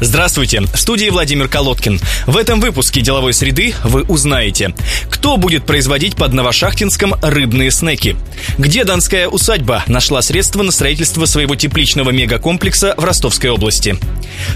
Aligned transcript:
Здравствуйте, 0.00 0.60
в 0.60 0.76
студии 0.76 1.08
Владимир 1.08 1.46
Колодкин. 1.46 2.00
В 2.26 2.36
этом 2.36 2.60
выпуске 2.60 3.00
«Деловой 3.00 3.32
среды» 3.32 3.74
вы 3.84 4.02
узнаете, 4.02 4.74
кто 5.08 5.36
будет 5.36 5.66
производить 5.66 6.16
под 6.16 6.32
Новошахтинском 6.32 7.14
рыбные 7.22 7.70
снеки, 7.70 8.16
где 8.58 8.82
Донская 8.82 9.28
усадьба 9.28 9.84
нашла 9.86 10.20
средства 10.20 10.62
на 10.64 10.72
строительство 10.72 11.26
своего 11.26 11.54
тепличного 11.54 12.10
мегакомплекса 12.10 12.94
в 12.96 13.04
Ростовской 13.04 13.50
области, 13.50 13.96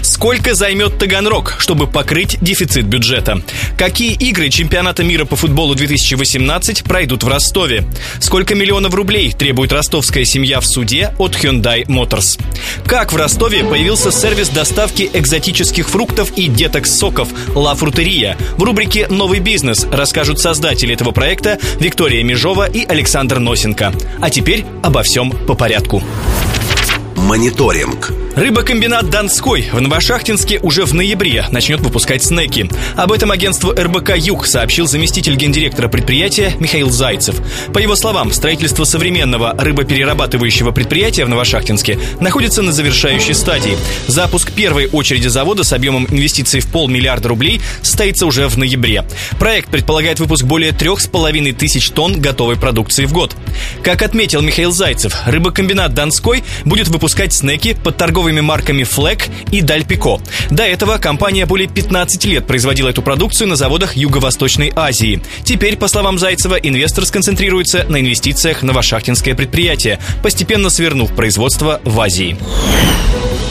сколько 0.01 0.53
займет 0.53 0.99
Таганрог, 0.99 1.55
чтобы 1.57 1.87
покрыть 1.87 2.37
дефицит 2.41 2.85
бюджета, 2.85 3.41
какие 3.77 4.13
игры 4.13 4.49
чемпионата 4.49 5.05
мира 5.05 5.23
по 5.23 5.37
футболу 5.37 5.73
2018 5.73 6.83
пройдут 6.83 7.23
в 7.23 7.27
Ростове, 7.29 7.85
сколько 8.19 8.55
миллионов 8.55 8.93
рублей 8.93 9.31
требует 9.31 9.71
ростовская 9.71 10.25
семья 10.25 10.59
в 10.59 10.67
суде 10.67 11.13
от 11.17 11.35
Hyundai 11.35 11.85
Motors, 11.85 12.39
как 12.85 13.13
в 13.13 13.15
Ростове 13.15 13.63
появился 13.63 14.11
сервис 14.11 14.49
доставки 14.49 15.09
экзотических 15.13 15.28
экзотических 15.29 15.87
фруктов 15.87 16.31
и 16.35 16.47
детокс-соков 16.47 17.27
«Ла 17.53 17.75
Фрутерия». 17.75 18.35
В 18.57 18.63
рубрике 18.63 19.05
«Новый 19.09 19.39
бизнес» 19.39 19.85
расскажут 19.91 20.39
создатели 20.39 20.95
этого 20.95 21.11
проекта 21.11 21.59
Виктория 21.79 22.23
Межова 22.23 22.67
и 22.67 22.83
Александр 22.83 23.37
Носенко. 23.37 23.93
А 24.19 24.29
теперь 24.31 24.65
обо 24.81 25.03
всем 25.03 25.29
по 25.29 25.53
порядку. 25.53 26.01
Мониторинг. 27.15 28.11
Рыбокомбинат 28.39 29.09
«Донской» 29.09 29.69
в 29.69 29.81
Новошахтинске 29.81 30.59
уже 30.61 30.85
в 30.85 30.93
ноябре 30.93 31.43
начнет 31.51 31.81
выпускать 31.81 32.23
снеки. 32.23 32.69
Об 32.95 33.11
этом 33.11 33.31
агентство 33.31 33.75
РБК 33.75 34.15
«Юг» 34.15 34.45
сообщил 34.45 34.87
заместитель 34.87 35.35
гендиректора 35.35 35.89
предприятия 35.89 36.53
Михаил 36.57 36.89
Зайцев. 36.89 37.35
По 37.73 37.79
его 37.79 37.97
словам, 37.97 38.31
строительство 38.31 38.85
современного 38.85 39.53
рыбоперерабатывающего 39.57 40.71
предприятия 40.71 41.25
в 41.25 41.29
Новошахтинске 41.29 41.99
находится 42.21 42.61
на 42.61 42.71
завершающей 42.71 43.33
стадии. 43.33 43.77
Запуск 44.07 44.53
первой 44.53 44.87
очереди 44.87 45.27
завода 45.27 45.65
с 45.65 45.73
объемом 45.73 46.07
инвестиций 46.09 46.61
в 46.61 46.67
полмиллиарда 46.67 47.27
рублей 47.27 47.59
состоится 47.81 48.25
уже 48.25 48.47
в 48.47 48.57
ноябре. 48.57 49.03
Проект 49.37 49.69
предполагает 49.69 50.21
выпуск 50.21 50.45
более 50.45 50.71
трех 50.71 51.01
с 51.01 51.07
половиной 51.07 51.51
тысяч 51.51 51.89
тонн 51.89 52.21
готовой 52.21 52.55
продукции 52.55 53.03
в 53.03 53.11
год. 53.11 53.35
Как 53.83 54.01
отметил 54.01 54.41
Михаил 54.41 54.71
Зайцев, 54.71 55.13
рыбокомбинат 55.25 55.93
«Донской» 55.93 56.45
будет 56.63 56.87
выпускать 56.87 57.33
снеки 57.33 57.73
под 57.73 57.97
торговой 57.97 58.28
торговыми 58.29 58.41
марками 58.41 58.83
Fleck 58.83 59.29
и 59.51 59.61
Дальпико. 59.61 60.19
До 60.51 60.63
этого 60.63 60.97
компания 60.97 61.45
более 61.45 61.67
15 61.67 62.25
лет 62.25 62.45
производила 62.45 62.89
эту 62.89 63.01
продукцию 63.01 63.47
на 63.47 63.55
заводах 63.55 63.95
Юго-Восточной 63.95 64.71
Азии. 64.75 65.21
Теперь, 65.43 65.77
по 65.77 65.87
словам 65.87 66.19
Зайцева, 66.19 66.55
инвестор 66.55 67.05
сконцентрируется 67.05 67.85
на 67.89 67.99
инвестициях 67.99 68.61
новошахтинское 68.61 69.33
предприятие, 69.33 69.99
постепенно 70.21 70.69
свернув 70.69 71.11
производство 71.15 71.81
в 71.83 71.99
Азии. 71.99 72.37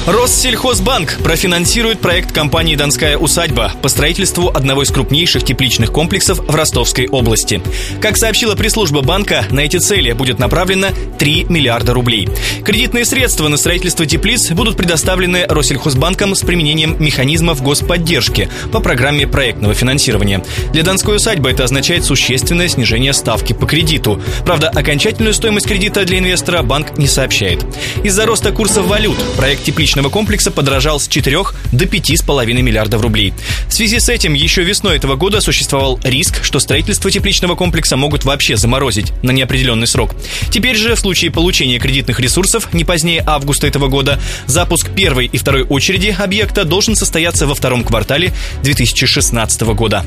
Россельхозбанк 0.08 1.18
профинансирует 1.22 2.00
проект 2.00 2.32
компании 2.32 2.76
«Донская 2.76 3.18
усадьба» 3.18 3.74
по 3.82 3.90
строительству 3.90 4.48
одного 4.48 4.82
из 4.82 4.90
крупнейших 4.90 5.44
тепличных 5.44 5.92
комплексов 5.92 6.38
в 6.38 6.54
Ростовской 6.54 7.08
области. 7.08 7.60
Как 8.00 8.16
сообщила 8.16 8.54
пресс-служба 8.54 9.02
банка, 9.02 9.44
на 9.50 9.60
эти 9.60 9.76
цели 9.76 10.12
будет 10.12 10.38
направлено 10.38 10.88
3 11.18 11.48
миллиарда 11.50 11.92
рублей. 11.92 12.26
Кредитные 12.64 13.04
средства 13.04 13.48
на 13.48 13.58
строительство 13.58 14.06
теплиц 14.06 14.50
будут 14.52 14.78
предоставлены 14.78 15.44
Россельхозбанком 15.46 16.34
с 16.34 16.40
применением 16.40 16.96
механизмов 16.98 17.62
господдержки 17.62 18.48
по 18.72 18.80
программе 18.80 19.26
проектного 19.26 19.74
финансирования. 19.74 20.42
Для 20.72 20.84
Донской 20.84 21.16
усадьбы 21.16 21.50
это 21.50 21.64
означает 21.64 22.06
существенное 22.06 22.68
снижение 22.68 23.12
ставки 23.12 23.52
по 23.52 23.66
кредиту. 23.66 24.22
Правда, 24.46 24.70
окончательную 24.70 25.34
стоимость 25.34 25.66
кредита 25.66 26.06
для 26.06 26.18
инвестора 26.18 26.62
банк 26.62 26.96
не 26.96 27.06
сообщает. 27.06 27.62
Из-за 28.04 28.24
роста 28.24 28.52
курсов 28.52 28.86
валют 28.86 29.18
проект 29.36 29.64
тепличного 29.64 29.97
жилищного 29.98 30.10
комплекса 30.10 30.50
подорожал 30.52 31.00
с 31.00 31.08
4 31.08 31.38
до 31.72 31.84
5,5 31.84 32.62
миллиардов 32.62 33.02
рублей. 33.02 33.34
В 33.68 33.72
связи 33.72 33.98
с 33.98 34.08
этим 34.08 34.34
еще 34.34 34.62
весной 34.62 34.96
этого 34.96 35.16
года 35.16 35.40
существовал 35.40 35.98
риск, 36.04 36.44
что 36.44 36.60
строительство 36.60 37.10
тепличного 37.10 37.56
комплекса 37.56 37.96
могут 37.96 38.24
вообще 38.24 38.56
заморозить 38.56 39.12
на 39.22 39.32
неопределенный 39.32 39.88
срок. 39.88 40.14
Теперь 40.50 40.76
же, 40.76 40.94
в 40.94 41.00
случае 41.00 41.32
получения 41.32 41.80
кредитных 41.80 42.20
ресурсов 42.20 42.72
не 42.72 42.84
позднее 42.84 43.24
августа 43.26 43.66
этого 43.66 43.88
года, 43.88 44.20
запуск 44.46 44.90
первой 44.90 45.26
и 45.26 45.36
второй 45.36 45.62
очереди 45.62 46.14
объекта 46.16 46.64
должен 46.64 46.94
состояться 46.94 47.46
во 47.46 47.54
втором 47.54 47.82
квартале 47.82 48.32
2016 48.62 49.62
года. 49.62 50.04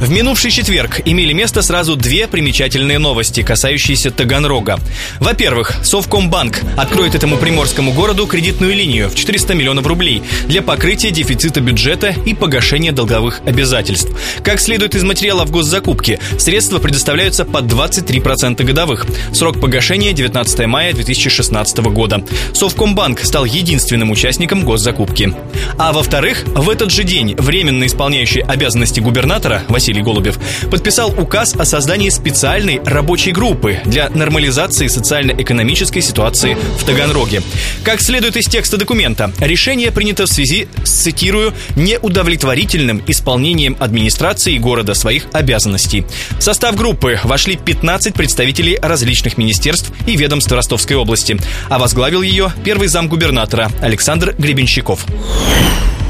В 0.00 0.10
минувший 0.10 0.50
четверг 0.50 1.00
имели 1.04 1.32
место 1.32 1.62
сразу 1.62 1.94
две 1.94 2.26
примечательные 2.26 2.98
новости, 2.98 3.42
касающиеся 3.42 4.10
Таганрога. 4.10 4.80
Во-первых, 5.20 5.76
Совкомбанк 5.84 6.62
откроет 6.76 7.14
этому 7.14 7.36
приморскому 7.36 7.92
городу 7.92 8.26
кредитную 8.26 8.74
линию 8.74 9.08
в 9.08 9.14
400 9.14 9.54
миллионов 9.54 9.86
рублей 9.86 10.22
для 10.46 10.62
покрытия 10.62 11.10
дефицита 11.10 11.60
бюджета 11.60 12.08
и 12.26 12.34
погашения 12.34 12.90
долговых 12.90 13.40
обязательств. 13.46 14.10
Как 14.42 14.60
следует 14.60 14.96
из 14.96 15.04
материалов 15.04 15.50
госзакупки, 15.50 16.18
средства 16.38 16.80
предоставляются 16.80 17.44
под 17.44 17.64
23% 17.64 18.62
годовых. 18.64 19.06
Срок 19.32 19.60
погашения 19.60 20.12
19 20.12 20.66
мая 20.66 20.92
2016 20.92 21.78
года. 21.78 22.24
Совкомбанк 22.52 23.20
стал 23.20 23.44
единственным 23.44 24.10
участником 24.10 24.64
госзакупки. 24.64 25.32
А 25.78 25.92
во-вторых, 25.92 26.44
в 26.46 26.68
этот 26.68 26.90
же 26.90 27.04
день 27.04 27.36
временно 27.36 27.86
исполняющий 27.86 28.40
обязанности 28.40 29.00
губернатора 29.00 29.62
Василий 29.68 29.83
Василий 29.84 30.00
Голубев, 30.00 30.38
подписал 30.70 31.12
указ 31.20 31.54
о 31.58 31.66
создании 31.66 32.08
специальной 32.08 32.80
рабочей 32.86 33.32
группы 33.32 33.80
для 33.84 34.08
нормализации 34.08 34.86
социально-экономической 34.86 36.00
ситуации 36.00 36.56
в 36.78 36.84
Таганроге. 36.84 37.42
Как 37.82 38.00
следует 38.00 38.34
из 38.38 38.46
текста 38.46 38.78
документа, 38.78 39.30
решение 39.40 39.90
принято 39.90 40.24
в 40.24 40.30
связи 40.30 40.68
с, 40.84 41.02
цитирую, 41.02 41.52
неудовлетворительным 41.76 43.02
исполнением 43.06 43.76
администрации 43.78 44.56
города 44.56 44.94
своих 44.94 45.26
обязанностей. 45.34 46.06
В 46.38 46.42
состав 46.42 46.76
группы 46.76 47.20
вошли 47.22 47.56
15 47.56 48.14
представителей 48.14 48.78
различных 48.80 49.36
министерств 49.36 49.92
и 50.06 50.16
ведомств 50.16 50.50
Ростовской 50.50 50.96
области, 50.96 51.36
а 51.68 51.78
возглавил 51.78 52.22
ее 52.22 52.50
первый 52.64 52.88
зам 52.88 53.06
губернатора 53.06 53.70
Александр 53.82 54.34
Гребенщиков. 54.38 55.04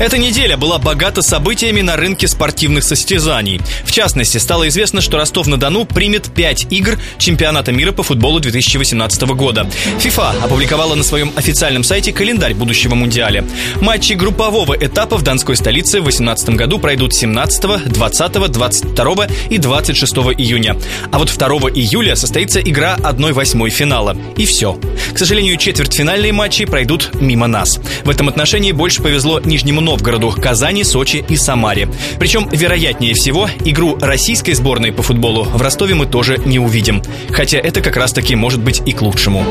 Эта 0.00 0.18
неделя 0.18 0.56
была 0.56 0.78
богата 0.78 1.22
событиями 1.22 1.80
на 1.80 1.94
рынке 1.94 2.26
спортивных 2.26 2.82
состязаний. 2.82 3.60
В 3.84 3.92
частности, 3.92 4.38
стало 4.38 4.66
известно, 4.66 5.00
что 5.00 5.18
Ростов-на-Дону 5.18 5.84
примет 5.84 6.34
5 6.34 6.66
игр 6.70 6.98
чемпионата 7.18 7.70
мира 7.70 7.92
по 7.92 8.02
футболу 8.02 8.40
2018 8.40 9.22
года. 9.22 9.68
FIFA 10.00 10.42
опубликовала 10.42 10.96
на 10.96 11.04
своем 11.04 11.32
официальном 11.36 11.84
сайте 11.84 12.12
календарь 12.12 12.54
будущего 12.54 12.96
мундиаля. 12.96 13.44
Матчи 13.80 14.14
группового 14.14 14.74
этапа 14.74 15.16
в 15.16 15.22
Донской 15.22 15.54
столице 15.54 16.00
в 16.00 16.04
2018 16.04 16.50
году 16.50 16.80
пройдут 16.80 17.14
17, 17.14 17.92
20, 17.92 18.32
22 18.50 19.26
и 19.48 19.58
26 19.58 20.12
июня. 20.38 20.76
А 21.12 21.20
вот 21.20 21.32
2 21.32 21.48
июля 21.70 22.16
состоится 22.16 22.60
игра 22.60 22.96
1-8 22.96 23.70
финала. 23.70 24.16
И 24.36 24.44
все. 24.44 24.76
К 25.12 25.18
сожалению, 25.18 25.56
четвертьфинальные 25.56 26.32
матчи 26.32 26.64
пройдут 26.64 27.12
мимо 27.20 27.46
нас. 27.46 27.78
В 28.02 28.10
этом 28.10 28.28
отношении 28.28 28.72
больше 28.72 29.00
повезло 29.00 29.38
Нижнему 29.38 29.83
Новгороду, 29.84 30.30
Казани, 30.30 30.82
Сочи 30.82 31.24
и 31.28 31.36
Самаре. 31.36 31.88
Причем, 32.18 32.48
вероятнее 32.50 33.14
всего, 33.14 33.48
игру 33.64 33.96
российской 34.00 34.54
сборной 34.54 34.92
по 34.92 35.02
футболу 35.02 35.44
в 35.44 35.62
Ростове 35.62 35.94
мы 35.94 36.06
тоже 36.06 36.38
не 36.44 36.58
увидим. 36.58 37.02
Хотя 37.30 37.58
это 37.58 37.80
как 37.80 37.96
раз-таки 37.96 38.34
может 38.34 38.60
быть 38.60 38.82
и 38.84 38.92
к 38.92 39.02
лучшему. 39.02 39.44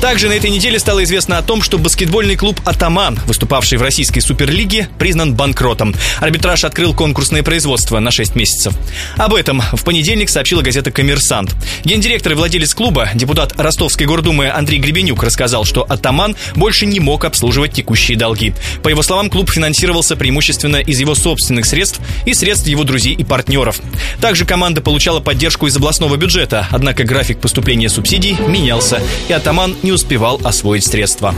Также 0.00 0.28
на 0.28 0.34
этой 0.34 0.50
неделе 0.50 0.78
стало 0.78 1.02
известно 1.04 1.38
о 1.38 1.42
том, 1.42 1.62
что 1.62 1.78
баскетбольный 1.78 2.36
клуб 2.36 2.60
«Атаман», 2.64 3.18
выступавший 3.26 3.78
в 3.78 3.82
российской 3.82 4.20
суперлиге, 4.20 4.88
признан 4.98 5.34
банкротом. 5.34 5.94
Арбитраж 6.20 6.64
открыл 6.64 6.94
конкурсное 6.94 7.42
производство 7.42 7.98
на 7.98 8.10
6 8.10 8.36
месяцев. 8.36 8.74
Об 9.16 9.34
этом 9.34 9.62
в 9.72 9.82
понедельник 9.84 10.28
сообщила 10.28 10.62
газета 10.62 10.90
«Коммерсант». 10.90 11.54
Гендиректор 11.84 12.32
и 12.32 12.34
владелец 12.34 12.74
клуба, 12.74 13.08
депутат 13.14 13.58
Ростовской 13.58 14.06
гордумы 14.06 14.50
Андрей 14.50 14.78
Гребенюк 14.78 15.22
рассказал, 15.22 15.64
что 15.64 15.82
«Атаман» 15.82 16.36
больше 16.54 16.86
не 16.86 17.00
мог 17.00 17.24
обслуживать 17.24 17.72
текущие 17.72 18.16
долги. 18.16 18.54
По 18.82 18.88
его 18.88 19.02
словам, 19.02 19.30
клуб 19.30 19.50
финансировался 19.50 20.14
преимущественно 20.14 20.76
из 20.76 21.00
его 21.00 21.14
собственных 21.14 21.64
средств 21.64 22.00
и 22.26 22.34
средств 22.34 22.68
его 22.68 22.84
друзей 22.84 23.14
и 23.14 23.24
партнеров. 23.24 23.80
Также 24.20 24.44
команда 24.44 24.82
получала 24.82 25.20
поддержку 25.20 25.66
из 25.66 25.76
областного 25.76 26.16
бюджета, 26.16 26.68
однако 26.70 27.02
график 27.02 27.40
поступления 27.40 27.88
субсидий 27.88 28.36
менялся, 28.46 29.00
и 29.28 29.32
«Атаман» 29.32 29.74
не 29.86 29.92
успевал 29.92 30.40
освоить 30.42 30.84
средства. 30.84 31.32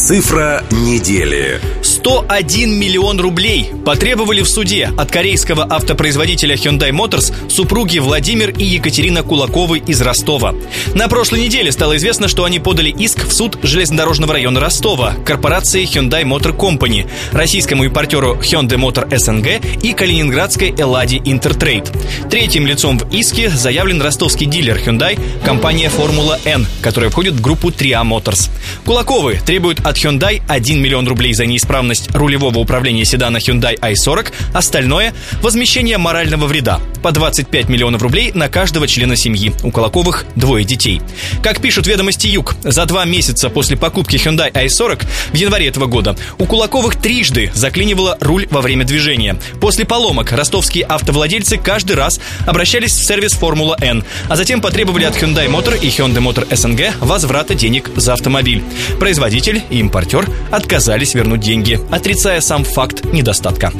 Цифра 0.00 0.64
недели. 0.70 1.60
101 1.82 2.72
миллион 2.72 3.20
рублей 3.20 3.70
потребовали 3.84 4.40
в 4.40 4.48
суде 4.48 4.90
от 4.96 5.10
корейского 5.10 5.66
автопроизводителя 5.68 6.54
Hyundai 6.54 6.90
Motors 6.90 7.50
супруги 7.50 7.98
Владимир 7.98 8.48
и 8.48 8.64
Екатерина 8.64 9.22
Кулаковы 9.22 9.76
из 9.78 10.00
Ростова. 10.00 10.54
На 10.94 11.08
прошлой 11.08 11.40
неделе 11.40 11.70
стало 11.70 11.98
известно, 11.98 12.28
что 12.28 12.44
они 12.44 12.60
подали 12.60 12.88
иск 12.88 13.26
в 13.26 13.32
суд 13.32 13.58
железнодорожного 13.62 14.32
района 14.32 14.58
Ростова, 14.58 15.16
корпорации 15.26 15.84
Hyundai 15.84 16.22
Motor 16.22 16.56
Company, 16.56 17.06
российскому 17.32 17.84
импортеру 17.84 18.36
Hyundai 18.36 18.78
Motor 18.78 19.06
SNG 19.10 19.82
и 19.82 19.92
калининградской 19.92 20.70
Eladi 20.70 21.22
Intertrade. 21.22 21.90
Третьим 22.30 22.66
лицом 22.66 22.98
в 22.98 23.14
иске 23.14 23.50
заявлен 23.50 24.00
ростовский 24.00 24.46
дилер 24.46 24.78
Hyundai, 24.78 25.20
компания 25.44 25.90
Формула 25.90 26.38
N, 26.46 26.66
которая 26.80 27.10
входит 27.10 27.34
в 27.34 27.42
группу 27.42 27.68
Tria 27.68 28.02
Motors. 28.02 28.48
Кулаковы 28.86 29.38
требуют 29.44 29.80
от 29.90 29.98
Hyundai 29.98 30.40
1 30.48 30.80
миллион 30.80 31.08
рублей 31.08 31.34
за 31.34 31.46
неисправность 31.46 32.14
рулевого 32.14 32.58
управления 32.58 33.04
седана 33.04 33.38
Hyundai 33.38 33.78
i40, 33.78 34.32
остальное– 34.54 35.12
возмещение 35.42 35.98
морального 35.98 36.46
вреда 36.46 36.80
по 37.02 37.12
25 37.12 37.68
миллионов 37.68 38.02
рублей 38.02 38.32
на 38.34 38.48
каждого 38.48 38.86
члена 38.86 39.16
семьи. 39.16 39.52
У 39.62 39.70
Кулаковых 39.70 40.24
двое 40.36 40.64
детей. 40.64 41.00
Как 41.42 41.60
пишут 41.60 41.86
ведомости 41.86 42.26
Юг, 42.26 42.54
за 42.62 42.86
два 42.86 43.04
месяца 43.04 43.50
после 43.50 43.76
покупки 43.76 44.16
Hyundai 44.16 44.52
i40 44.52 45.06
в 45.32 45.34
январе 45.34 45.68
этого 45.68 45.86
года 45.86 46.16
у 46.38 46.46
Кулаковых 46.46 46.96
трижды 46.96 47.50
заклинивало 47.54 48.16
руль 48.20 48.46
во 48.50 48.60
время 48.60 48.84
движения. 48.84 49.36
После 49.60 49.84
поломок 49.84 50.32
ростовские 50.32 50.84
автовладельцы 50.84 51.56
каждый 51.58 51.96
раз 51.96 52.20
обращались 52.46 52.92
в 52.92 53.04
сервис 53.04 53.32
Формула 53.32 53.76
N, 53.80 54.04
а 54.28 54.36
затем 54.36 54.60
потребовали 54.60 55.04
от 55.04 55.16
Hyundai 55.16 55.48
Motor 55.48 55.78
и 55.80 55.88
Hyundai 55.88 56.22
Motor 56.22 56.48
SNG 56.48 56.92
возврата 57.00 57.54
денег 57.54 57.90
за 57.96 58.12
автомобиль. 58.12 58.62
Производитель 58.98 59.62
и 59.70 59.78
импортер 59.80 60.28
отказались 60.50 61.14
вернуть 61.14 61.40
деньги, 61.40 61.80
отрицая 61.90 62.40
сам 62.40 62.64
факт 62.64 63.04
недостатка. 63.12 63.72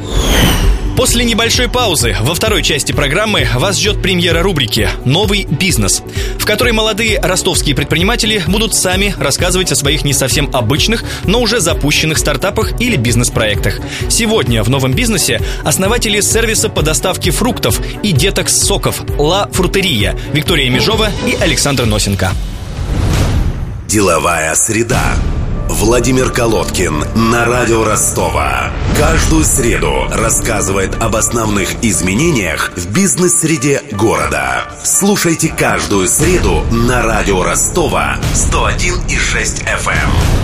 После 1.00 1.25
небольшой 1.25 1.67
паузы 1.67 2.14
во 2.20 2.35
второй 2.35 2.62
части 2.62 2.93
программы 2.93 3.49
вас 3.55 3.79
ждет 3.79 4.02
премьера 4.02 4.43
рубрики 4.43 4.87
«Новый 5.06 5.44
бизнес», 5.47 6.02
в 6.38 6.44
которой 6.44 6.75
молодые 6.75 7.19
ростовские 7.19 7.75
предприниматели 7.75 8.44
будут 8.47 8.75
сами 8.75 9.14
рассказывать 9.19 9.73
о 9.73 9.76
своих 9.76 10.05
не 10.05 10.12
совсем 10.12 10.55
обычных, 10.55 11.02
но 11.25 11.41
уже 11.41 11.61
запущенных 11.61 12.19
стартапах 12.19 12.79
или 12.82 12.97
бизнес-проектах. 12.97 13.81
Сегодня 14.11 14.62
в 14.62 14.69
новом 14.69 14.93
бизнесе 14.93 15.41
основатели 15.64 16.20
сервиса 16.20 16.69
по 16.69 16.82
доставке 16.82 17.31
фруктов 17.31 17.81
и 18.02 18.12
детокс-соков 18.12 19.00
«Ла 19.17 19.49
Фрутерия» 19.55 20.19
Виктория 20.35 20.69
Межова 20.69 21.08
и 21.26 21.35
Александр 21.43 21.87
Носенко. 21.87 22.32
Деловая 23.88 24.55
среда. 24.55 25.17
Владимир 25.72 26.32
Колодкин 26.32 27.05
на 27.31 27.44
радио 27.44 27.84
Ростова. 27.84 28.72
Каждую 28.99 29.44
среду 29.44 30.08
рассказывает 30.11 30.96
об 31.00 31.14
основных 31.14 31.84
изменениях 31.84 32.72
в 32.75 32.93
бизнес-среде 32.93 33.81
города. 33.93 34.64
Слушайте 34.82 35.49
каждую 35.56 36.08
среду 36.08 36.64
на 36.72 37.02
радио 37.02 37.44
Ростова 37.44 38.19
101,6 38.34 39.64
FM. 39.64 40.39